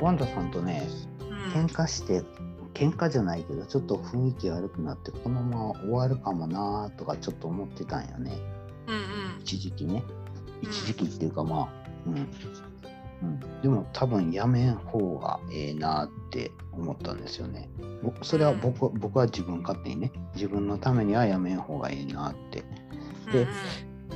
[0.00, 0.86] ワンダさんとね
[1.20, 1.66] うん。
[1.66, 2.22] 喧嘩して
[2.74, 8.32] 喧嘩じゃないけどちょっと雰囲気悪くなってこのまま終わるかもなとかちょっと思ってたんよね。
[8.86, 8.98] うんう
[9.38, 9.40] ん。
[9.40, 10.04] 一時期ね。
[10.62, 10.68] うん。
[10.68, 12.28] 一時期っていうかまあうん、
[13.22, 17.68] うん、でも多分やめん方がええなって思ったんですよね。
[18.02, 22.62] ぼそれは僕僕は自分勝手にね自分のためにはやめん方がいいなって。
[23.32, 23.46] で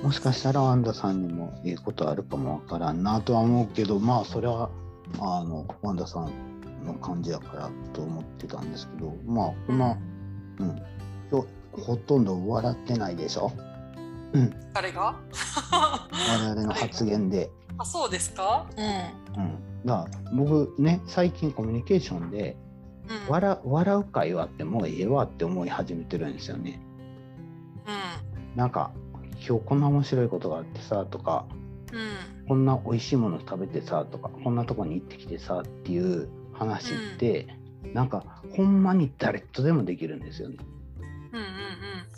[0.02, 4.70] もしかしたらワンダさんにもええことあるかもわからんなとは思うけどまあそれは
[5.20, 6.32] あのワンダさん
[6.84, 9.96] の感じやからと思ってたんですけどまあこの、
[10.58, 10.82] うん、
[11.30, 11.42] 今
[11.76, 13.52] 日ほとんど笑ってないでしょ、
[14.32, 15.14] うん、誰が？
[15.70, 17.50] 我々の発言で。
[17.78, 18.66] あそうですか？
[18.76, 18.80] う
[19.40, 19.42] ん。
[19.42, 22.56] うん、だから僕ね最近コミュニケーションで
[23.08, 23.32] うん。
[23.32, 26.80] 笑笑う会話ってもうええわって思い始めてるんですよね。
[28.54, 28.90] なんか
[29.48, 31.61] 今日こんな面白いことがあってさとかうんうん
[32.52, 37.46] こんな美味しいもの食べてさとかこんなとこに行ってきてさっていう話って、
[37.94, 40.56] なんかほんまに誰とでもできるんですよね。
[41.32, 41.46] うんうん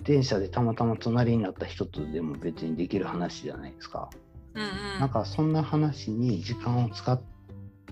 [0.03, 4.11] 電車でたまたま隣になった人とでも別にできる話じゃないですか。
[4.55, 7.21] うんうんなんかそんな話に時間を使っ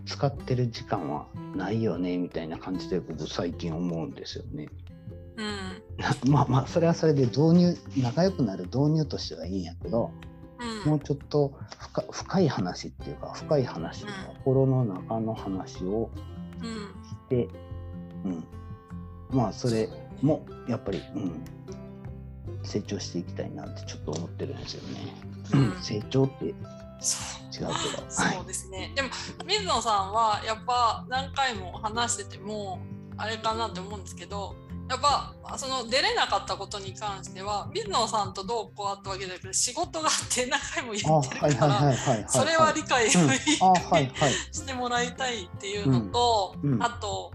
[0.04, 4.66] 使ってる時間はないよねみたいな感じで僕最近思うんですよね。
[5.36, 10.31] うん まあまあそれはそれで導入仲良くなる導入としてはいいんやけどうん
[10.86, 14.08] もうちょっと深深い話っていうか深い話、うん
[14.44, 16.10] 心の中の話を
[16.62, 16.70] うん
[17.08, 17.48] して、
[18.24, 18.44] うん、
[19.30, 19.88] まあそれ
[20.20, 21.44] もやっぱり、うん、
[22.64, 25.14] 成長していきたいなってちょっと思ってるんですよね。
[25.54, 25.82] うん。
[25.82, 28.34] 成長って違うけど、 はい。
[28.34, 29.08] そうですね、でも
[29.46, 32.78] 水野さんはやっぱ何回も話してても
[33.16, 34.56] あれかなって思うんですけど
[34.88, 42.28] やっぱその出れなかったことに関しては水野さんとどうこうあったわけだけど仕事があって何回も言あってはいるから。
[42.28, 43.30] それは理解うん。
[43.60, 44.32] あはいはい。
[44.50, 46.74] してもらいたいっていうのと、うん。
[46.74, 46.82] うん。
[46.82, 47.32] あと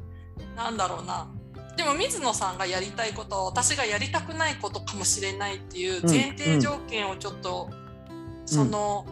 [0.56, 1.28] なんだろうな。
[1.78, 7.70] でも水野さんがやりたいことは私がやりたくないことかもしれないっていう前提条件をちょっと、
[8.48, 9.06] その、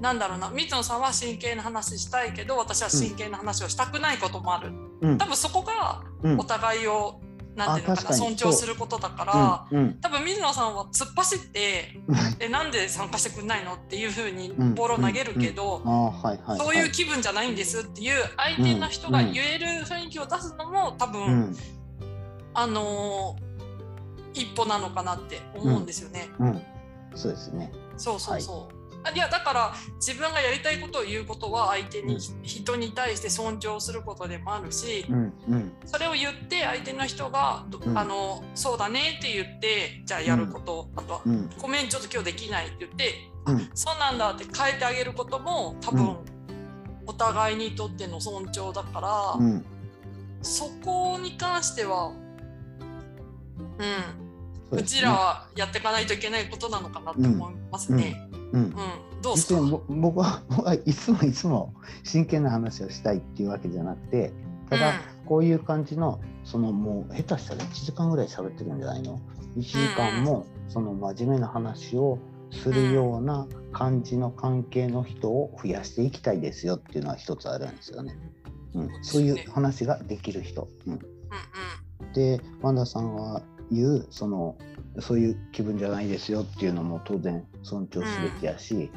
[0.00, 0.50] なんだろうな。
[0.50, 5.18] 水野さんは真剣な話したいけど私は真剣な話をしたくないこともある、うん。
[5.18, 6.38] 多分そこがうん。
[6.38, 7.20] お互いを、
[7.54, 15.82] なんていうのかな尊重することだから、うんうん多分水野さんは突っ走ってうん「えなんで参加してくんないの?」っていうふうにうんボールを投げるけど。
[16.58, 21.56] そういう気分じゃないんですっていう相手の人が言える雰囲気を出すのも多分、うん
[22.54, 23.52] あのー
[24.34, 26.30] 一歩なのかなって思うんですよね。
[26.38, 26.62] うん
[27.14, 27.70] そうですね。
[27.98, 28.81] そうそうそう。
[29.16, 32.20] やだから自分がやりたいことを言うことは相手に、うん。
[32.42, 35.72] 人に対して尊重することでもあるし、うんうん。
[35.84, 37.98] それを言って相手の人が、どうん。
[37.98, 41.50] あのそうだねって言ってじゃあやること、あとは、うん。
[41.60, 43.14] ごめんちょっと今日できないって言って、
[43.46, 43.70] うん。
[43.74, 46.16] そうなんだって変えてあげることも多分、うん。
[47.06, 49.64] お互いにとっての尊重だから、うん。
[50.42, 52.12] そこに関しては、
[54.72, 58.28] うん、うちらはやっていかないといけないことなのかなって思いますね。
[58.52, 58.62] うん。
[58.62, 58.72] うん、
[59.22, 59.60] どうですか？
[59.88, 61.74] 僕は 僕はいつもいつも
[62.04, 64.32] 真剣な話をしたいっていうわけじゃなくて
[64.70, 64.92] ただ
[65.26, 69.18] こういう感じのそのもう下手したら1時間ぐらい喋ってるんじゃないの
[69.56, 72.18] ？1時間もその真面目な話を
[72.50, 78.14] するような感じの関係の人を増やしていきたいですよっていうのは一つあるんですよね。
[78.74, 80.68] うん、そういう話ができる人。
[80.86, 80.92] うん。
[80.94, 82.12] うん。
[82.12, 84.56] でワンダさんが言うその
[85.00, 88.90] そういう気分じゃないですよっていうのも当然尊重すべきやし、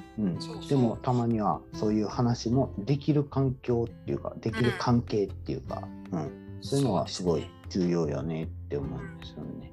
[0.67, 6.19] でもたまにはそういう話もできる環境っていうかできる関係っていうか、うん。
[6.19, 9.71] うん、そういうのはすごい重要よねって思うんですよね。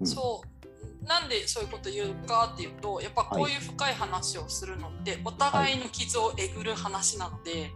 [0.00, 0.06] うん。
[0.06, 0.48] そう。
[1.06, 7.70] なんでそういうこと言うかっていうとやっぱこういう深い話をするのってお互いの傷をえぐる話なので、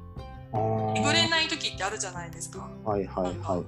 [0.52, 2.70] あーえぐれない時ってあるじゃないですか。
[2.84, 3.06] はい。
[3.06, 3.38] はい。
[3.38, 3.64] はい。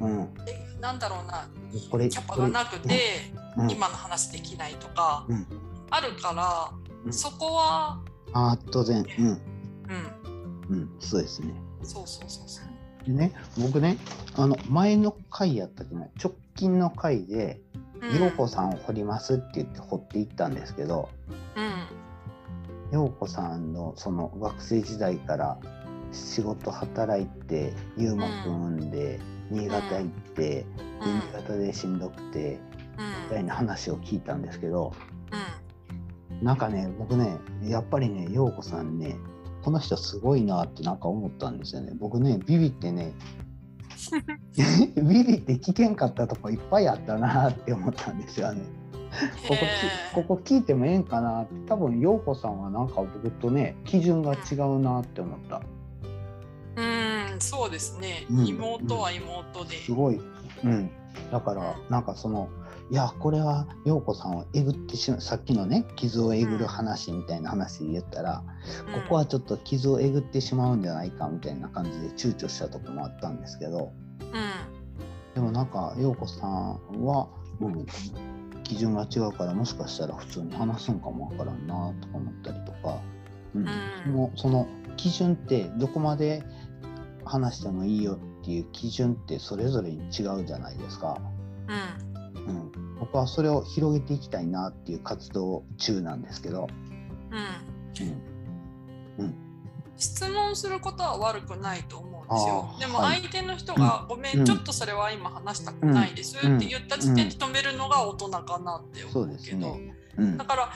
[0.00, 1.48] うん、えなんだろうな。
[1.90, 5.46] これキャパがなくてうん今の話できないとかうん。
[5.90, 6.70] あるから、
[7.04, 7.12] うん。
[7.12, 8.00] そこは、
[8.32, 9.26] あー当然、うん。
[9.26, 11.54] うん、うん、そうですね。
[11.82, 12.68] そうそうそうそう。
[13.06, 13.96] でね僕ね
[14.36, 17.60] あの前の回やったっけな直近の回で
[18.00, 18.20] うん。
[18.20, 21.08] 陽子さんを掘りますって言って掘っていったんですけど
[21.56, 21.86] うん。
[22.92, 25.58] 陽子さんのその学生時代から
[26.12, 29.20] 仕事働いて優馬くん産んで、
[29.50, 30.64] 新潟行って、
[31.02, 32.67] 新潟でしんどくてみ
[33.28, 34.92] たいな話を聞いたんですけど
[36.42, 39.16] なんかね僕ねやっぱりね陽子さんね
[39.62, 43.12] この人すごいなってなんか思ったんですよね僕ねビビってね
[44.96, 48.62] ビビって聞けんかったとこいっぱいあったなって思ったんですよね。
[49.48, 49.54] こ
[50.14, 55.62] こここ聞いてもええんかなって多分陽子さんはなんか僕とね基準が違うなって思った。
[56.76, 58.26] うんうん、そうですね。
[58.30, 59.76] うん妹は妹で。
[59.76, 60.20] すごい。
[60.64, 60.90] うん。
[61.30, 62.48] だから、なんかその、
[62.90, 68.42] いや、これは陽子さんをえぐってしまう、さっきのね、傷をえぐる話みたいな話で言ったら、
[68.86, 74.28] うんここはちょっと傷をえぐってしまうんじゃないかみたいな感じで躊躇したとこもあったんですけど、うん。
[75.34, 77.28] でもなんか陽子さんは、
[77.60, 77.86] うん、
[78.64, 83.00] 基準が違うからもしかしたら普通に話すんかもわからんなとか思ったりとか、
[83.54, 83.68] うんうん
[84.04, 86.42] そのその基準ってどこまで
[87.24, 91.18] 話してもいいよっていう基準ってそれぞれに違うじゃないですか。
[91.68, 92.08] うん。
[92.48, 96.68] うん、僕はそれを広げていきたいなっていう活動中なんですけど、
[97.30, 99.24] うん。
[99.24, 99.34] うん、
[99.96, 102.74] 質問することは悪くないと思うんですよ。
[102.78, 103.20] でもはい。
[103.20, 104.44] 相手の人が、ごめん、うん。
[104.44, 106.58] ちょっとそれは今話したくないですってうん。
[106.58, 109.78] 言った時点で止めるのが大人かなってそうで思うけど。
[110.18, 110.36] うん。
[110.36, 110.70] だから、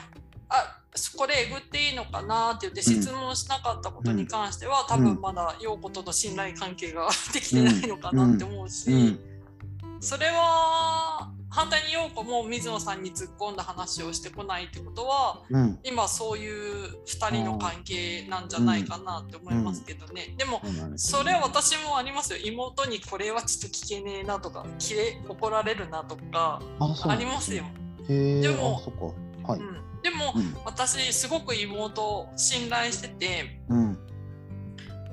[0.49, 0.79] あ
[1.17, 9.21] これえぐっていいのかなって言って質問しなかったことに関しては、多分まだ陽子との信頼関係が できてないのかなって思うし、うん。
[10.01, 22.39] それは反対に陽子も水野さんに突っ込んだ話をしてこないってことはうん、今そういう2人の関係なんじゃないかなって思いますけどね、でもそうなんですそれは私もありますよ。
[22.43, 27.65] 妹にこれはちょっと聞けねえなとかきれ怒られるなとかありますすよ。
[28.09, 28.81] でも
[29.45, 29.61] はい。
[29.61, 30.57] うん、でもうん。
[30.65, 33.99] 私すごく妹を信頼しててうん。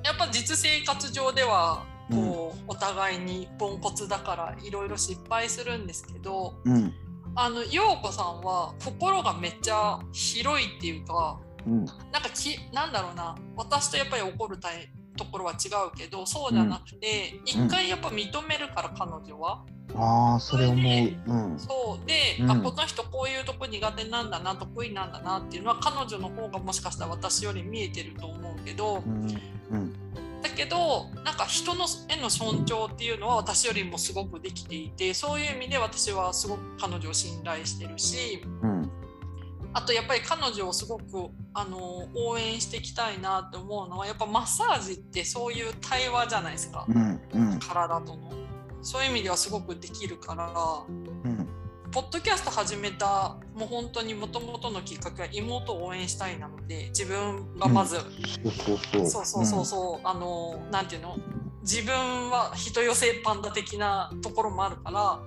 [0.03, 6.93] やっぱ実生活上ではこう、お互いにポンコツだからいろいろ失敗するんですけどうん。
[7.35, 11.85] あの陽子さんは心がめっちゃ広いっていうかうん。
[11.85, 19.65] なんかきなんだろうな私とやっぱり怒るたいところは違うけどそうじゃなくて、一回やっぱ認めるから彼女は。
[19.95, 20.83] ああそれ思う。
[21.27, 21.59] うん。
[21.59, 22.51] そうで、うん。
[22.51, 29.41] あこの人こういうとこ苦手なんだな得意なんだなっていうのは彼女の方がもしかしたら私より見えてると思うけどうん。
[29.71, 29.93] うん
[30.41, 38.91] だけどなんか人のへの尊重っていうのは私よりもすごくできていてそういう意味で私はすごく彼女を信頼してるしうん
[39.73, 48.31] あとやっぱり彼女をすごくあの応援していきたいなって思うのはやっぱマッサージってそういう対話じゃないですかうんうん体との。
[48.81, 50.49] そういう意味ではすごくできるから。
[51.23, 51.38] うん
[51.91, 58.05] ポッドキャスト始めたもう本当にもともとのきっかけは妹を応援したいなので自分がまず、そう
[58.51, 59.07] そうそう。
[59.07, 61.17] そうそうそうそう、あのなんていうの？
[61.61, 61.93] 自分
[62.29, 65.19] は人寄せパンダ的なところもあるから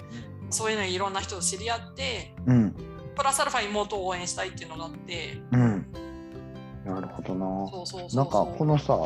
[0.50, 2.74] そういうのにいろんな人と知り合ってうん。
[3.16, 5.86] プラスアルファ妹を応援したいっていうのがあってうん。
[6.86, 7.70] なるほどな。
[7.70, 8.16] そうそうそうそう。
[8.16, 8.98] なんかこのさ、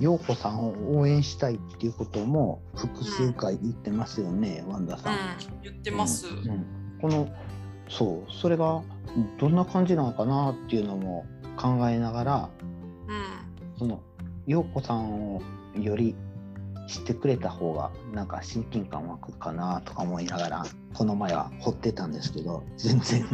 [0.00, 5.12] 陽子さんを応援したいっていうことも複数回言ってますよね、ワンダさん。
[5.12, 5.18] うん
[5.62, 6.32] 言ってます、うん。
[6.32, 7.28] うんこの
[7.88, 8.82] そうそれが
[9.38, 11.26] どんな感じなのかなっていうのも
[11.56, 12.48] 考えながら
[13.08, 13.24] うん。
[13.78, 14.00] その
[14.46, 15.42] 陽子さんを
[15.74, 16.14] より
[16.86, 20.64] 知ってくれた方がなんか親近感湧くかなとか思いながら
[20.94, 23.22] この前は掘ってたんですけど全然。
[23.22, 23.28] うん。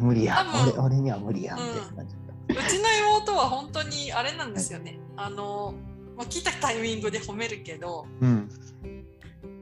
[0.00, 0.44] 無理や。
[0.64, 1.66] 俺俺には無理やんって。
[1.94, 2.16] 感じ
[2.48, 4.98] うちの妹は本当にあれなんですよね。
[5.16, 5.74] あの、
[6.16, 8.48] まあ、来たタイミングで褒めるけど、うん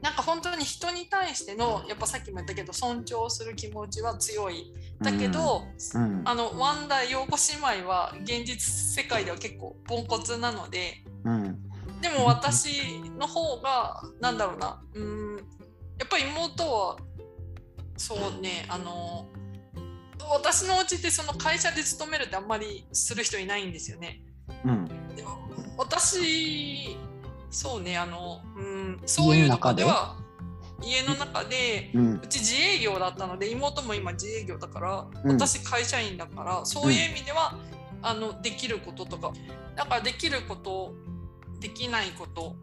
[0.01, 4.73] なんか本当に人に対しての、やっぱさっきも言ったけど、尊重する気持ちは強い。
[4.99, 6.21] だけど、うん。
[6.25, 11.61] あの、ワンダ陽子姉妹は現実世界では結構ポンコツなので、うん。
[12.01, 15.37] でも私の方が、なんだろうな、うん、
[15.99, 16.97] やっぱり妹は、
[17.97, 19.27] そうね、あの、
[20.31, 24.21] 私のうちってその会社で勤めるってあんまりする人いないんですよね。
[24.65, 25.15] うん。
[25.15, 25.37] でも
[25.77, 26.97] 私
[27.51, 30.17] そうねあの、うん、そういうのかでは
[30.83, 31.91] 家の中で？
[31.93, 32.13] うん。
[32.15, 35.31] うち自営業だったので妹も今自営業だから、うん。
[35.33, 37.55] 私会社員だからそういう意味では、
[38.01, 39.31] あのできることとか
[39.75, 40.95] だからできること
[41.59, 42.55] できないこと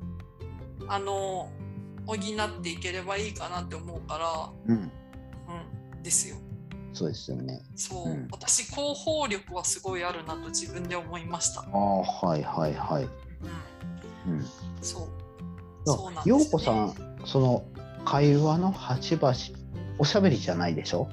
[0.88, 1.48] あの
[2.06, 4.16] 補っていければいいかなって思うか
[4.66, 4.90] うん。
[5.46, 5.54] ら、
[5.94, 6.36] うん、ですよ。
[6.92, 7.62] そうですよね。
[7.76, 8.28] そう、うん。
[8.32, 11.60] 私広報力はすごいあるなと自分で思いました。
[11.60, 13.04] ああはいはいはい。
[14.26, 14.32] うん。
[14.32, 14.46] うん
[14.82, 15.08] そう。
[15.84, 16.44] そうなんです陽ね。
[16.50, 16.94] 子さん
[17.24, 17.64] その
[18.04, 19.34] 会話の端々
[19.98, 21.08] おしゃべりじゃないでしょ？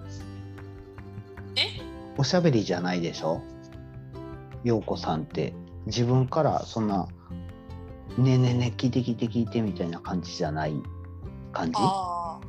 [1.55, 1.81] え？
[2.17, 3.41] おしゃべりじゃないでしょ？
[4.63, 5.53] 陽子さんって
[5.85, 7.07] 自分からそんな
[8.17, 10.73] 「ねえねえねえ聞いて聞いて聞いて」みたいな感じじゃない
[11.51, 11.73] 感じ？
[11.77, 12.45] ああ。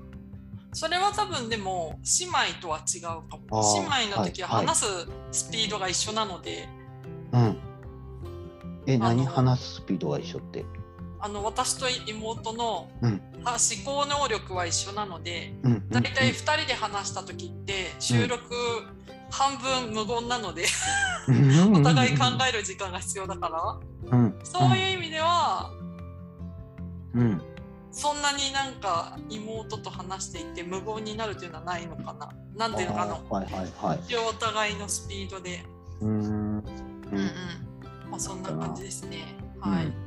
[0.72, 3.62] それは多分でも姉妹とは違うかも。
[3.98, 6.68] 姉妹の時ははいはい話すスピードが一緒なので、
[7.32, 7.58] うん。
[8.86, 10.66] え何話すスピードが一緒って？
[11.20, 13.20] あの私と妹の、うん。
[13.44, 18.42] あ思考能力は一緒なので、うんだいたい2人で話した時って収録
[19.30, 20.64] 半分無言なので
[21.28, 23.78] お お互い考える時間が必要だから。
[24.10, 25.72] うん、そういう意味では
[27.14, 27.42] うん、
[27.90, 32.28] そんなになんか妹と話していて無言になるというのはないのかな。
[32.54, 33.14] なんていうのかな。
[33.14, 34.00] はいはいはい。
[34.06, 35.64] 一応お互いのスピードで。
[36.00, 36.10] うーん。
[36.10, 36.24] うん。
[36.24, 38.10] うんうん。
[38.10, 39.34] まあそんな感じですね。
[39.60, 40.05] はい、うん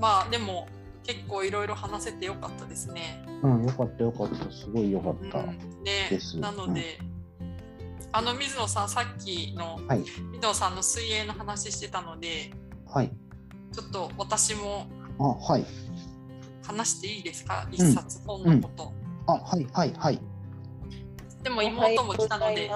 [0.00, 0.68] まあでも
[1.04, 4.50] 結構いろいろ話せてよかったですねうん、よかったよかった。
[4.50, 5.38] すごいよかった。
[5.38, 5.46] うん、
[5.84, 6.98] ねですなので、
[8.12, 10.00] あの水野さんさっきの、はい
[10.32, 12.50] 水野さんの水泳の話してたので
[12.86, 13.12] はい。
[13.72, 14.86] ちょっと私も
[15.18, 15.66] あ、はい。
[16.66, 17.68] 話していいですか？
[17.70, 18.92] 一冊本のこと、
[19.26, 20.20] あ、はいはいはい。
[21.42, 22.70] でも妹も来たので。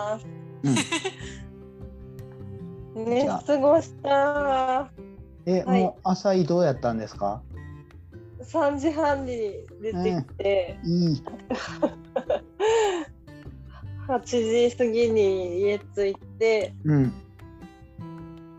[2.95, 4.91] 寝 過ごした。
[5.59, 7.43] え、はいもう朝移動やったんですか
[8.41, 11.23] ？3時半に出てきて、いい。
[14.09, 17.13] 8時過ぎに家着いて、うん。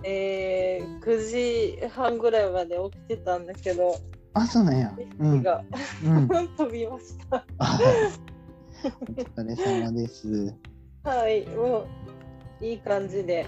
[0.03, 3.95] えー、9時半ぐらいまで起きてたんだけど、
[4.33, 4.93] あ、そうなんや。
[5.19, 5.63] うが、
[6.03, 6.27] うん。
[6.57, 7.38] 飛びました。
[7.38, 8.31] はい
[8.83, 10.55] お疲れ様です。
[11.03, 11.86] はい、も
[12.62, 13.45] ういい感じで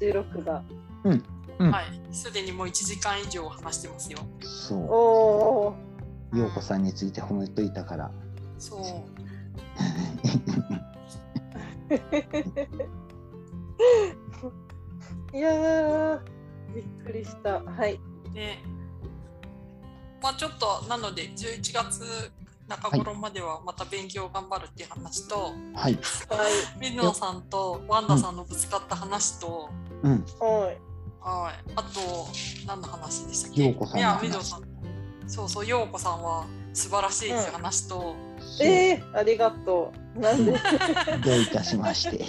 [0.00, 0.62] 16が。
[1.04, 4.18] うんはい、すでにもう1時間以上話してますよ。
[4.40, 5.76] そ
[6.32, 6.38] う。
[6.38, 8.10] ようこさんについて褒めといたから。
[8.58, 8.80] そう。
[15.36, 16.20] いやー、
[16.74, 17.62] びっくりした。
[17.62, 18.00] はい。
[18.32, 18.58] で、
[20.22, 22.30] まあちょっとなので11月
[22.68, 25.90] 中頃まではまた勉強頑張るっていう話と、はい。
[25.90, 25.98] はい。
[26.80, 29.68] 水野さんとワンダさんのぶつかった話と、
[30.02, 30.24] うん。
[30.38, 30.78] はい。
[31.20, 32.28] はい、あと
[32.66, 33.66] 何の話でしたっけ？
[33.68, 34.62] 陽子さんいや水野さん
[35.26, 40.20] そうそう陽子さんは素晴らしいっていう話と、そうえー、ありがとう。
[40.20, 40.52] なんで？
[41.24, 42.24] どういたしまして。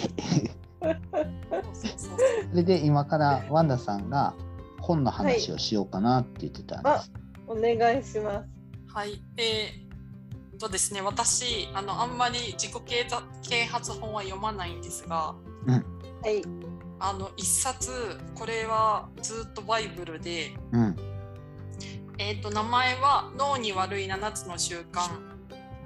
[2.50, 4.34] それで今からワンダさんが
[4.80, 7.12] 本の話をしようかなって言ってたんです。
[7.46, 8.48] お願いします。
[8.94, 15.36] はい、えー、とですね、私あのあんまり自己啓発啓発本は読まないんですが、は
[16.24, 16.42] い。
[17.04, 17.90] あの一冊
[18.36, 20.96] これはずっとバイブルで、うん。
[22.18, 25.10] えー、と名前は脳に悪い7つの習慣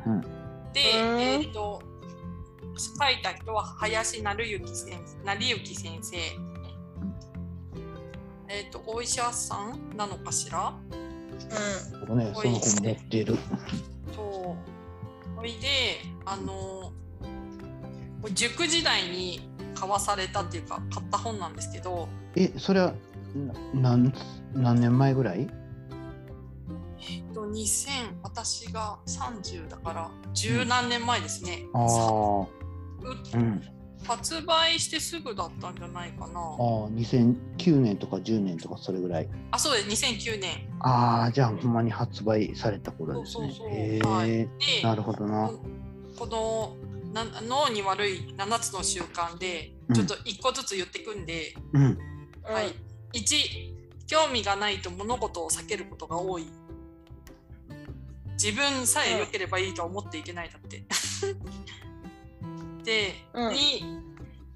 [0.06, 0.20] うん。
[0.20, 1.82] で、うんえー、と
[2.76, 6.16] 書いた人は林成幸先成幸先生。
[8.48, 10.68] えっ、とお医者さんなのかしら？
[10.68, 13.36] う僕ね、その本持ってる。
[14.14, 14.56] そ
[15.34, 15.36] う。
[15.36, 16.92] ほいで、あの、
[18.32, 22.94] 塾時代に買わされたっていうか、買った本なんですけど、え、それは
[23.72, 24.12] な何
[24.54, 25.48] 何年前ぐらい？
[27.08, 27.88] えっと、2000、
[28.22, 31.66] 私が30だから、十何年前ですね。
[31.74, 32.10] あさあ。
[32.10, 32.48] う
[33.34, 33.62] うん。
[34.04, 36.44] 発売してすぐだったんじゃないかなあ。
[36.44, 36.56] あ、
[36.90, 39.28] 2009年とか10年とかそれぐらい。
[39.50, 40.68] あ、そうです、2009年。
[40.80, 43.68] ああ、じゃあほんまに発売された頃ですねそうそう。
[43.68, 44.48] そうへはいえ、で、
[44.84, 45.50] なるほどな。
[46.18, 46.85] このな
[47.24, 51.82] 脳に悪い7つの習慣で、ちょっと1個ずつ言ってくんで、うん。
[51.84, 51.98] ん。
[52.42, 52.74] はい、
[53.12, 56.46] 1興味がないと物事を避けることが多い
[58.42, 60.84] 自分さえ良ければいいとは思っていけないだって
[62.84, 63.54] で、うん2、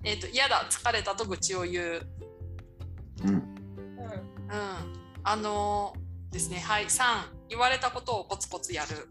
[0.05, 2.07] えーと嫌だ疲れたと愚痴を言う、
[3.25, 3.29] うん。
[3.29, 3.35] うん。
[3.35, 3.43] うん、
[5.25, 7.03] あのーですねはい3
[7.49, 9.09] 言われたことをコツコツやる、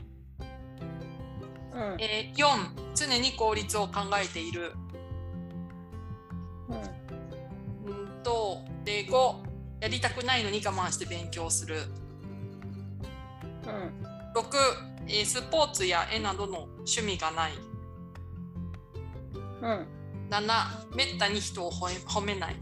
[1.74, 1.96] うん。
[2.00, 4.74] えー4常に効率を考えている。
[6.70, 8.24] うん。
[8.24, 9.36] とで5
[9.82, 11.78] やりたくないのに我慢して勉強する。
[13.66, 14.08] うん。
[14.36, 14.44] 6、
[15.08, 17.54] えースポーツや絵などの趣味がない。
[19.62, 19.88] うん。
[20.30, 22.56] 7めったに人を褒め褒めない。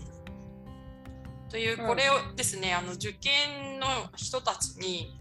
[1.50, 1.88] といううん。
[1.88, 5.20] これをですね、あの受験の人たちに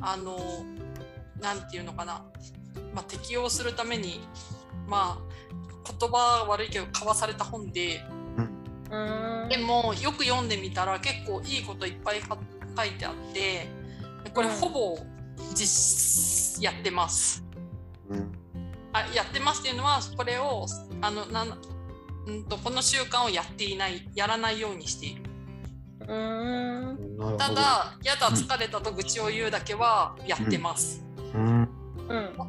[0.00, 0.38] あの
[1.40, 2.24] なんていうのかな、
[2.94, 4.20] まあ、適用するために
[4.88, 5.36] まあ
[5.98, 8.00] 言葉悪いけど交わされた本で
[8.90, 9.48] うん。
[9.48, 12.36] でもよく読んでみたら結構いいこといっぱいか
[12.76, 13.68] 書いてあって
[14.34, 14.98] これうんほぼ
[15.54, 17.44] 実やってます。
[18.08, 18.32] うん。
[18.92, 20.66] あやってますっていうのはこれを
[21.02, 21.58] あのなん
[22.26, 25.22] うんとこの習慣をやっていないやらないようにしている
[26.08, 27.36] うん。
[27.38, 31.05] ただやだ疲れたと愚痴を言うだけはやってます。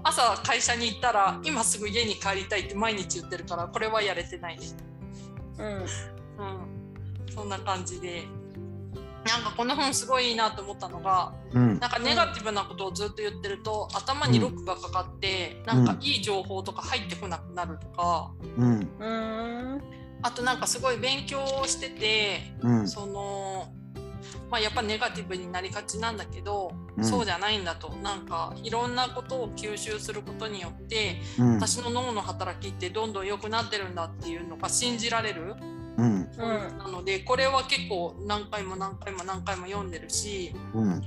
[0.03, 4.65] 朝会社に行ったら今すぐ家に帰りたいって毎日言ってるからこれはやれてないね
[5.59, 5.65] うん。
[5.65, 5.87] うん
[7.33, 8.23] そんな感じで
[9.27, 11.79] なんかこの本すごいいいなと思ったのがうん。
[11.79, 18.89] なんかネガティブなことをずっと言ってると頭にロックがかかって、なんかいい情報とか入ってこなくなるとか、うん。
[18.99, 19.81] うん。
[20.21, 23.71] あとなんかすごい勉強をしてて、うんその
[24.49, 27.03] まあ、やっぱネガティブになりがちなんだけど、うん。
[27.03, 27.89] そうじゃないんだと。
[27.97, 31.55] なんかいろんなことを吸収することによってうん。
[31.55, 35.55] 私の脳の働きってどんどん良くなってるんだっていうのが信じられる。
[35.97, 36.05] うん。
[36.05, 36.77] うん。
[36.77, 40.83] なのでこれは結構何回も何回も何回も読んでるしうん。
[40.83, 41.03] うん。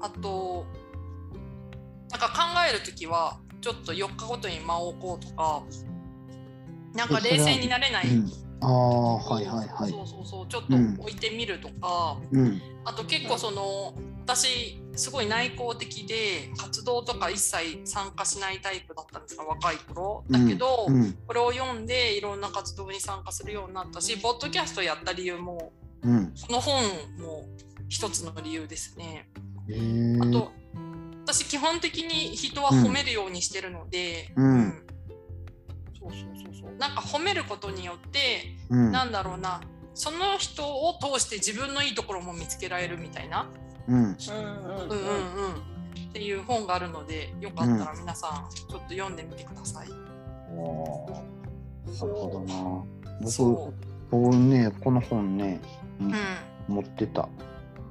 [0.00, 0.66] あと
[2.10, 2.34] なんか考
[2.68, 5.62] える時はちょっと4日ごとに間を置こうとか
[6.94, 8.08] なんか冷静になれない。
[8.08, 9.90] うんああはいはいはい。
[9.90, 10.46] そうそうそう。
[10.46, 10.96] ちょっとうん。
[11.00, 12.62] 置いてみるとか、うん。
[12.84, 20.24] あと結構その私すごい内向的で活動とか一切参加しないタイプだったんですが若い頃。
[20.30, 26.32] だけど、うんこれを読んでいろんな活動に参加するようになったしポッドキャストやった理由もうん。
[26.46, 26.84] この本
[27.18, 27.46] も
[27.88, 29.28] 一つの理由ですね。
[30.20, 30.52] あと
[31.24, 34.86] 私基本的に人は褒めるようにしてるので、うん。
[35.98, 38.92] そうそうそうなんか褒めることによってうん。
[38.92, 39.60] なんだろうな
[39.94, 43.46] その人を通して自分のいいところも見つけられるみたいな、
[43.88, 43.94] うん。
[43.94, 44.16] うんうんうん。
[44.88, 49.88] うんうん、っていう本があるのでよかったら皆さんちょっと読んでみてください。
[50.54, 52.84] おーなるほどな。
[53.20, 53.72] 僕そ
[54.10, 55.60] 僕ねこの本ね
[56.00, 56.14] う、うん、
[56.68, 57.28] 持ってた。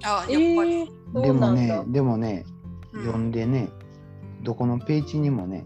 [0.03, 2.45] あやっぱえり、ーそうでもねでもね
[2.93, 3.05] うん。
[3.05, 3.69] 読んでね
[4.41, 5.65] どこのページにもね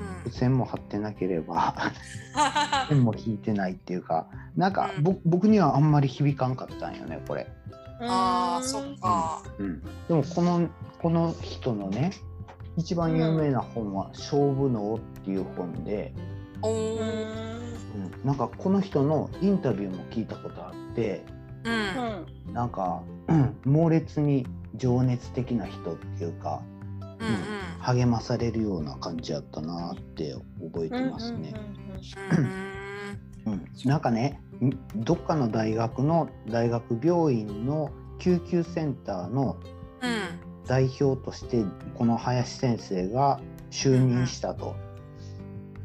[0.00, 0.24] うん。
[0.24, 1.74] 付箋も貼ってなければ
[2.88, 4.26] ペンも引いてないっていうか
[4.56, 5.04] なんか、うん。
[5.04, 7.46] ぼ僕にはあんまり響かんかったんよねこれ、
[8.00, 9.42] ああそっか。
[9.58, 10.68] うん、でもこの
[11.00, 12.12] この人のね
[12.76, 16.14] 一番有名な本は「勝負脳」っていう本で、
[16.62, 17.40] おうー。
[17.56, 21.24] んうん、なんかこの人のインタビューも聞いたことあって
[21.64, 21.72] うん。
[22.48, 22.54] うん。
[22.54, 23.56] なんか、うん。
[23.64, 26.62] 猛烈に情熱的な人っていうか
[27.80, 31.54] 励まされるような感じやったなって覚えてますね。
[33.46, 39.56] うんうん、なんかねんどっかの大学の大学病院の救急センターの
[40.02, 41.64] うん代表として
[41.96, 43.40] この林先生が
[43.70, 44.76] 就任したと。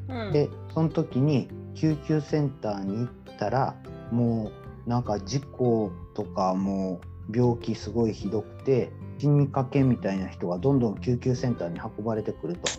[0.09, 3.75] うんでその時に救急センターに行ったら
[4.11, 4.51] も
[4.85, 12.71] うなんか事故とかもう病気すごいひどくて死にかけみたいな人がどんどん救急センターに運ばれてくると。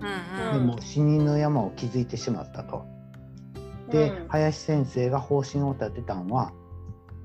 [0.00, 2.84] うんでうんもう死人の山を築いてしまったと。
[3.90, 6.52] で、うん林先生が方針を立てたのは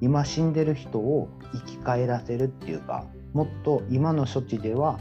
[0.02, 5.00] 今死んでる人を生き返らせるっていうかもっと今の処置では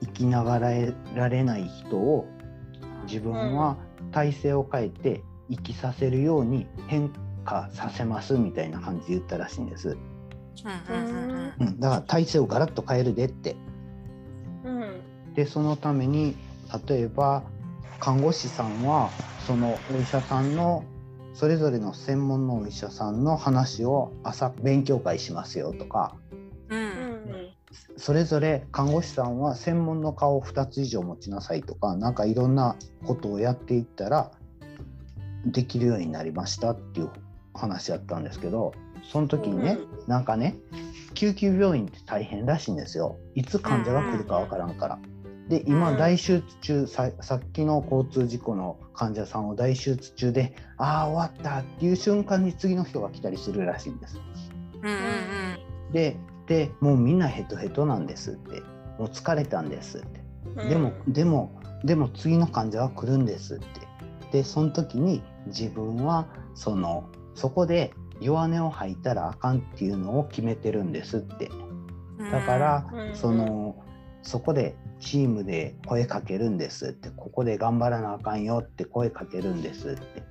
[0.00, 2.26] 生きながらえられない人を
[3.06, 3.76] 自分は
[4.12, 7.10] 体勢を変えて生きさせるように変
[7.44, 9.96] 化させますみたいな感じで言ったらしいんです。
[10.88, 11.68] うんうんうんうん。
[11.68, 13.56] うん、だから体勢をガラッと変えるでって。
[14.64, 15.34] うん。
[15.34, 16.36] でそのために
[16.88, 17.42] 例えば
[17.98, 20.84] 看護師さんはそのお医者さんの
[21.34, 26.16] それぞれの専門のお医者さんの話を朝勉強会しますよとか。
[26.68, 27.54] ううんん
[27.96, 31.96] それぞれ看護師さんは専門の顔を2つ以上持ちなさいとか。
[31.96, 34.30] なんかいろんなことをやっていったら
[35.44, 37.10] できるようになりましたっていう
[37.52, 38.72] 話だったんですけど
[39.10, 40.56] その時にね、なんかね
[41.14, 43.16] 救急病院って大変らしいんですよ。
[43.34, 44.98] いつ患者が来るかわからんから。
[45.48, 45.98] で今うん。
[45.98, 54.20] 大手術中ささっきの交通事故の患者さんを大手術中でああ終わったっていう瞬間に次の人が来たりするらしいんです。
[54.82, 54.94] うんう
[55.90, 55.92] ん。
[55.92, 58.62] ででもうみんなヘトヘトなんですって。
[58.98, 60.20] もう疲れたんですって。
[60.56, 60.68] うん。
[60.68, 63.66] でも、でもでも次の患者は来るんですって。
[64.32, 71.50] でその時に自分はそのそこで弱音を吐いたらあかんっていうのを決めてるんですって。
[72.18, 72.30] うん。
[72.30, 73.14] だから、うん。
[73.14, 73.76] その
[74.22, 77.10] そこでチームで声かけるんですって。
[77.10, 80.22] ここで頑張らなあかんよって声かけるんですって。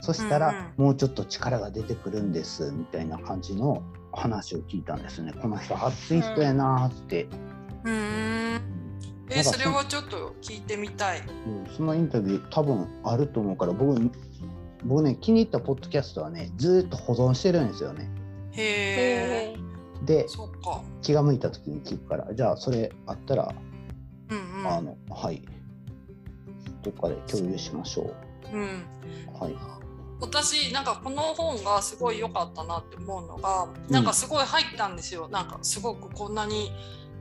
[0.00, 5.32] そしたら、もうちょっと力が出てくるんですみたいな感じの話を聞いたんですね。
[5.32, 7.26] この人熱い人やなーって、
[7.84, 11.20] えかそれはちょっと聞いてみたい。
[11.20, 11.66] うん。
[11.74, 13.98] そのインタビュー多分あると思うから僕
[14.84, 18.10] 僕ね気に入ったポッドキャストはねずーっと保存してるんですよね。
[18.52, 19.54] へえ。
[19.54, 20.82] へでそっか。
[21.02, 23.54] 気が向いた時に聞くからじゃあそれあったら、
[24.30, 25.42] うんあのはい。
[26.82, 28.14] どっかで共有しましょ
[28.52, 28.56] う。
[28.56, 28.60] ん。
[28.60, 28.68] うん。
[28.68, 28.68] う
[29.40, 29.54] はい。
[30.20, 36.72] 私なんかこの本がすごい良かったなって思うのがなんかすごい入ったんですよ、なんかすごくこんなに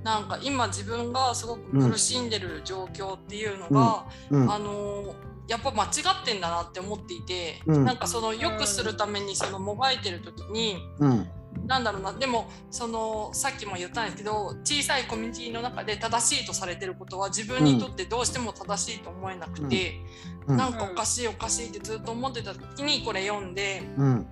[0.03, 4.51] なんか今自分がすごく苦しんでる状況っていうのが、うん。
[4.51, 5.13] あの
[5.47, 7.85] やっぱ間違ってんだなって思っていて、うん。
[7.85, 11.29] なんかその良くするためにそのもがいてる時にうん。
[11.65, 19.99] なんだろうなでもそのさっきも言ったんですけど小さいコミュニティの中で正しいとされてることは自分にとってどうしても正しいと思えなくて、
[20.47, 20.57] うん。
[20.57, 24.27] なんかおかしいおかしいってずっと思ってた時にこれ読んでうん。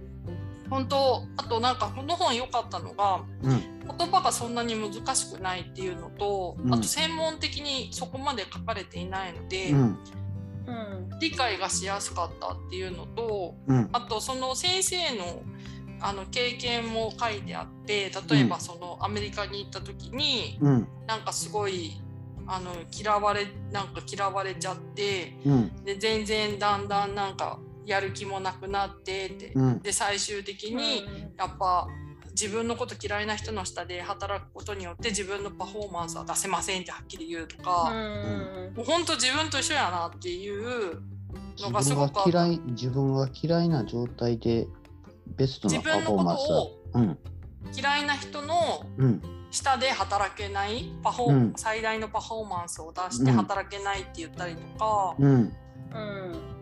[0.70, 3.76] 本当あとなんかこの本良かったのがうん。
[3.98, 6.74] 言葉がそんなに難しくないっていうのと、うん。
[6.74, 9.98] あと専門的にそこまで書かれていないので、うん
[10.68, 11.20] うん。
[11.20, 13.90] 理解がしやすかったっていうのとうん。
[13.94, 15.44] あとその先生の
[16.02, 18.62] あの経験も書いてあって例えばうん。
[18.62, 20.88] そのアメリカに行った時にうん。
[21.08, 22.02] なんかすごい
[22.48, 25.84] あの嫌われなんか嫌われちゃってうん。
[25.84, 29.82] で全然だんだんなんかやる気もなくなってってうん。
[29.82, 31.06] で最終的に
[31.38, 31.88] やっぱ
[32.40, 37.94] 自分のこと嫌いな人の下で働くことによって自分のパフォーマンスは出せませんってはっきり言うとか、
[38.76, 41.02] もう本当自分と一緒やなっていう
[41.60, 44.68] のがす自分ごく嫌い自分が嫌いな状態で
[45.38, 47.18] ベストな自パフォーマン
[47.76, 49.22] ス嫌いな人のうん。
[49.52, 51.54] 下で働けないパフォー、うん。
[51.56, 55.32] 最大のパフォーマンスを出して働けないって言ったりとか、うん。
[55.32, 55.56] うん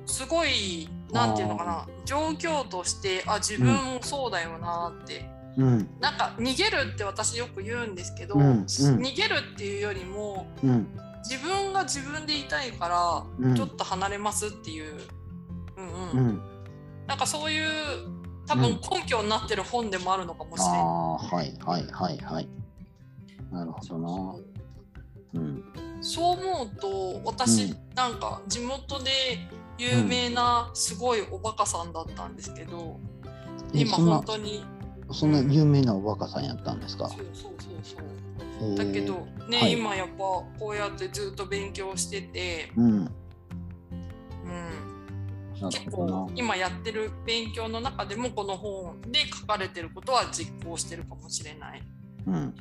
[0.06, 5.26] すごいなんていうのかな状況としてあ自分もそうだよなって、
[5.58, 5.90] うん。
[6.00, 8.42] なんか逃げるって私よく言うんですけど、うん。
[8.42, 10.88] うん逃げるっていうよりもうん
[11.30, 13.56] 自分が自分でいたいからうん。
[13.56, 15.00] ちょっと離れますっていう、
[15.78, 16.28] うんうん。
[16.28, 16.42] うん。
[17.08, 17.68] なんかそういう
[18.46, 20.82] 多分根拠になってる本でもあるのかもしれない。
[20.82, 22.50] はいはいはいはい。
[23.52, 24.36] なるほどな。
[25.36, 25.64] うん。
[26.02, 29.12] そう思うと私、うんなんか地元で
[29.78, 33.00] 有名なすごいおバカさんだったんですけど、
[33.72, 34.66] 今本当に
[35.14, 37.08] そんな有名なおバカさんやったんですか？
[37.10, 37.74] そうそうそう
[38.60, 38.76] そう。
[38.76, 39.74] だけどね、はい。
[39.74, 42.86] 今やっぱこうやってずっと勉強してて、うん。
[42.86, 43.10] うん、
[45.62, 51.82] な結構今やってる勉強の中でもこの本で書かれてることは実行してるかもしれない。
[52.28, 52.36] うん。
[52.36, 52.54] うん。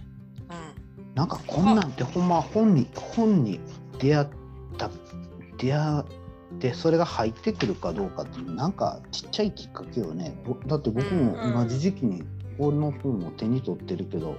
[1.15, 3.61] なんかこんなんてほんま本に本に
[3.99, 4.29] 出会っ
[4.79, 4.91] た
[5.59, 6.05] 出会っ
[6.59, 10.35] てそれが入ってくるかどうかっていうなんかちっちゃいきっかけよね。
[10.45, 12.23] ぼだって僕も同じ時期に
[12.59, 14.37] この本を手に取ってるけど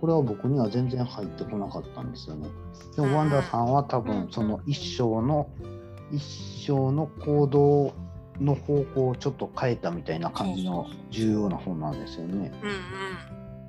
[0.00, 2.48] これは僕には全然入ってこなかったんですよね。
[2.96, 5.48] でもワンダーさんは多分その一生の
[6.10, 7.92] 一生の行動
[8.40, 12.50] の方向をちょっと変えたみたいな感じの重要な本なんですよね。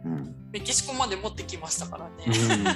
[0.05, 0.35] うんうんうん。
[0.51, 2.11] メキシコまで持ってきましたからね。
[2.25, 2.73] うんうんね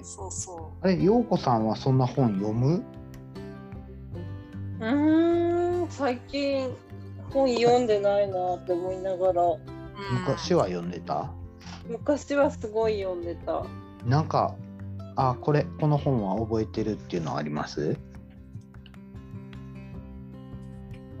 [0.04, 2.84] そうそあれ、陽子さんはそんな本読む？
[4.80, 6.68] うーん最近
[7.32, 9.42] 本読んでないなって思いながら
[10.12, 11.30] 昔は読んでた？
[11.88, 13.64] 昔はすごい読んでた。
[14.04, 14.54] なんか、
[15.16, 17.96] あ、これ、この本は覚えてるっていうのはあります？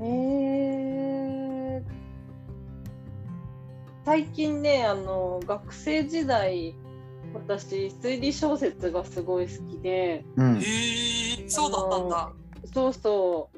[0.00, 1.82] えー。
[4.04, 6.76] 最近ねあの学生時代
[7.34, 10.24] 私推理小説がすごい好きで。
[10.36, 10.58] うん。
[10.58, 10.62] へ
[11.44, 12.32] えそうだったんだ。
[12.72, 13.50] そうそ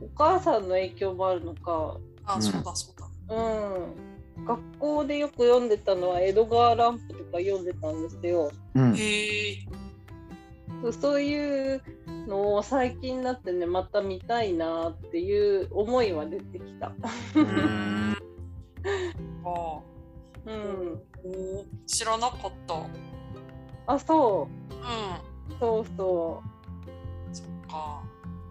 [0.00, 0.04] う。
[0.04, 1.98] お母さんの影響もあるのか。
[2.24, 2.42] あ、うん。
[2.42, 3.36] そうだそうだ。
[3.36, 4.15] うん
[4.46, 8.94] 学校でよく読んでたのはエドガー・ランプとか読んでたんですようん。
[8.94, 9.58] へえ。
[10.82, 11.82] そうそういう
[12.28, 16.92] のを最近になってねまた見たいなっていう思いは出てきた。
[17.34, 18.16] うん。
[19.44, 19.48] あ
[19.80, 19.96] あ。
[20.46, 21.02] うん、
[21.86, 22.74] 知らなかった。
[22.74, 22.82] うん。
[23.86, 26.42] あそうそうそ
[27.32, 28.02] そっか。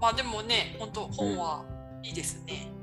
[0.01, 1.63] まあでもね、本当本は
[2.03, 2.74] いいですね。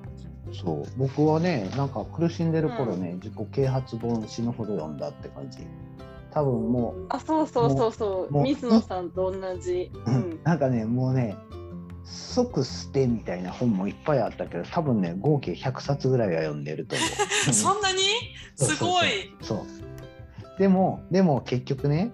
[0.53, 0.85] そう。
[0.97, 5.59] 僕はね、なんか苦しんでる頃ね、自己啓発本死ぬほど読んだって感じ。
[6.33, 9.91] 多分もうあそうそうそうそう水野さんと同じ。
[10.07, 11.37] う、うんなんかね、もうね、
[12.05, 17.09] 即捨てみたいな本もいっぱいあったけど、多分ね、合計100冊ぐらいは読んでると思う。
[17.53, 17.99] そんなに？
[18.57, 19.35] すごい。
[19.43, 19.83] そう
[20.59, 22.13] でもでも結局ね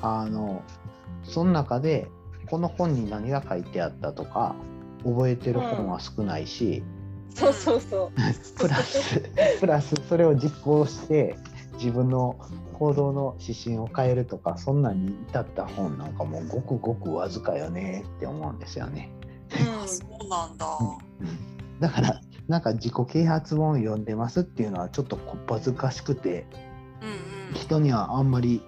[0.00, 0.62] あの
[1.22, 2.08] その中で
[2.50, 4.54] この本に何が書いてあったとか
[5.04, 6.82] 覚えてる本は少ないし、
[7.34, 8.12] そうそうそう。
[8.58, 9.20] プラス
[9.60, 11.36] プラスそれを実行して
[11.74, 12.36] 自分の
[12.74, 19.10] 行動の指針を変えるとかそんなに至った本なんかもうごくごくわずかよねって思うんですよね。
[19.52, 20.66] あそうなんだ。
[21.20, 26.46] うんだからなんか自己啓発本を読んでますっていうのはちょっとこっぱずかしくて
[27.02, 27.54] うんうん。
[27.54, 28.62] 人にはあんまり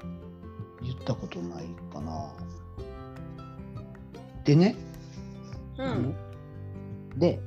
[0.83, 2.33] 言ったことないかな。
[4.44, 4.76] でね、
[5.79, 6.14] うん
[7.16, 7.40] で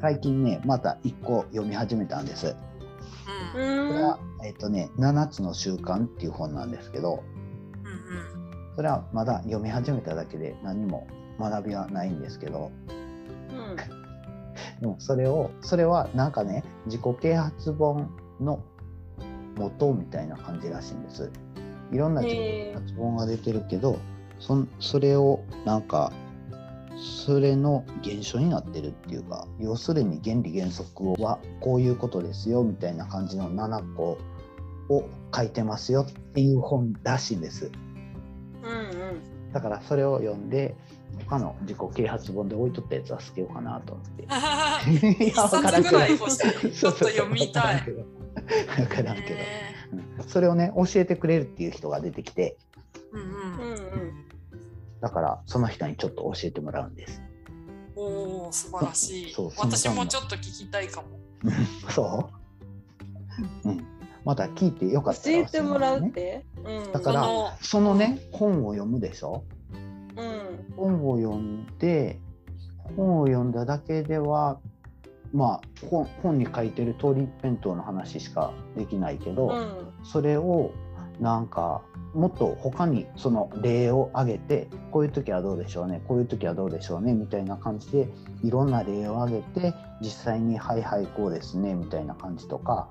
[0.00, 2.56] 最近ねまた一個読み始めたんです。
[3.52, 7.22] これは、えっ、とね「7つの習慣」っていう本なんですけど
[7.84, 11.06] うんそれはまだ読み始めただけで何も
[11.38, 12.70] 学びはないんですけど。
[13.50, 13.76] うん。
[14.80, 18.10] でもそれをそれはなんかね自己啓発本
[18.40, 18.60] の
[19.58, 21.30] 元みたいな感じらしいんです。
[21.92, 23.98] いろんな自己啓発本が出てるけど
[24.38, 26.12] そんそれをなんか
[27.00, 34.18] それの現象になってるっていうか要するに原理原則はこういうことですよみたいな感じの7個
[34.90, 37.70] を書いてますよっていう本らしいんです。
[38.62, 39.52] うんうん。
[39.52, 40.74] だからそれを読んで
[41.26, 45.24] 他の自己啓発本で置いとったやつは捨てようかなと思って。
[45.24, 46.72] い一冊ぐらい欲しい。
[46.72, 47.82] ちょっと読みたい。
[47.82, 52.56] 分からんけど、ねうんそれをね教えてくれるっていう人が出てきて
[53.12, 54.29] うんうんうんうん。
[55.00, 57.22] だからその人にちょっと教えてもらうんです。
[57.96, 61.08] おお素晴らしいそうその私もちょっと聞きたいかも
[61.90, 62.30] そ
[63.64, 63.86] う、うん、
[64.24, 66.10] また聞いてよかった教らえてもらうっね。
[66.10, 66.46] て？
[66.64, 66.92] うん。
[66.92, 67.26] だから
[67.60, 69.44] そのね本を読むでしょ？
[70.16, 70.74] うん。
[70.76, 72.18] 本を読んで
[72.96, 74.58] 本を読んだだけでは
[75.32, 80.04] まあ本本に書いてる通り弁当の話しかできないけど、うん。
[80.04, 80.72] それを
[81.20, 81.82] なんか
[82.14, 88.08] もっと他にその例を挙げてこういう時はどうでしょうねこういう時はどうでしょうねみたいな感じで
[88.42, 92.88] いろんな例を挙げて実際に「はいはいこうですね」みたいな感じとか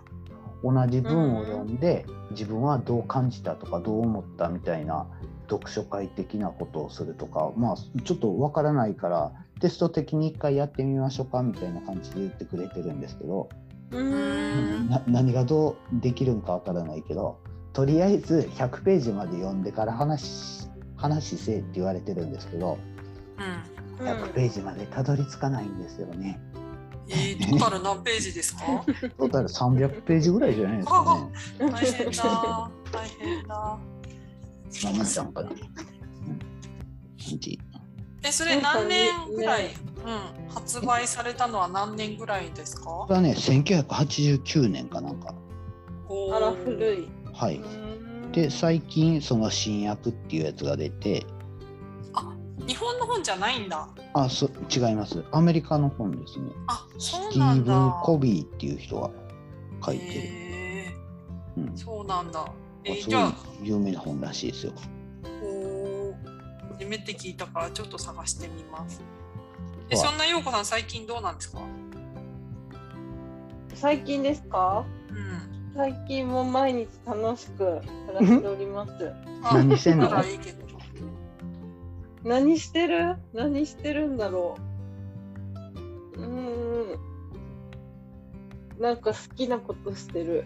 [0.63, 5.07] 同じ文を読んで自分はどう感じたとかどう思ったみたいな
[5.49, 13.49] 読書会的なことをするとかまあちょっとわからないからテスト的に一回やってみましょうかみたいな感じで言ってくれてるんですけど。
[15.07, 17.39] 何がどうできるんかわからないけど
[17.73, 22.77] とりあえず100ページまで読んでから話話せえって言われてるんですけど
[23.99, 26.39] うん100ページまでたどり着かないんですよね。
[27.11, 28.61] えー、トータル何ページですか？
[29.17, 31.03] トータル300ページぐらいじゃないですか
[31.59, 31.71] ね。
[31.71, 33.77] 大変だ大変だ
[34.83, 35.49] 何年たんかな。
[38.23, 42.83] えそれ何年ぐらい、うん、発売されたのは何年ぐらいですか？
[42.85, 45.33] これはね1989年かなんか。
[46.33, 47.09] あら古い。
[47.39, 47.55] はい。
[47.57, 51.25] うんで最近その新訳っていうやつが出て
[52.67, 53.89] 日本の本じゃないんだ。
[54.13, 55.23] あそ違います。
[55.31, 56.51] アメリカの本ですね。
[56.67, 59.09] あスそうティーブン・コビーっていう人が
[59.83, 60.11] 書いてる。
[60.13, 60.93] へ
[61.57, 61.63] うん。
[61.69, 62.45] ーそうなんだ。
[62.83, 63.33] えーすごいじゃあ。
[63.63, 64.73] 有名な本らしいですよ。
[65.41, 66.13] おー。
[66.77, 69.01] 初めて聞いたからちょっと探してみます。
[69.89, 71.61] えそんな陽子さん最近どうなんですか？
[73.73, 74.85] 最近ですか？
[75.09, 77.81] うん最近も毎日楽しく暮
[78.13, 78.91] らしております。
[79.43, 80.09] あ 何してんの？
[82.23, 83.15] 何してる？
[83.33, 84.57] 何してるんだろ
[86.15, 86.27] ううー
[86.95, 86.99] ん。
[88.81, 90.45] なんか好きなことしてる。